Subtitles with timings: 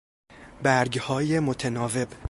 [0.63, 2.07] برگهای متناوب